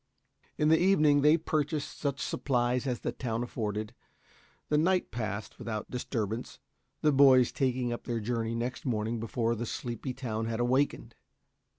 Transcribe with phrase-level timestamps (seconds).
[0.57, 3.93] In the evening, they purchased such supplies as the town afforded.
[4.69, 6.57] The night passed with out disturbance,
[7.03, 11.13] the boys taking up their journey next morning before the sleepy town had awakened.